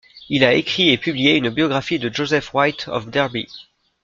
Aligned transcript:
Il 0.29 0.43
a 0.43 0.55
écrit 0.55 0.89
et 0.89 0.97
publié 0.97 1.35
une 1.35 1.51
biographie 1.51 1.99
de 1.99 2.11
Joseph 2.11 2.53
Wright 2.55 2.87
of 2.87 3.05
Derby. 3.11 3.45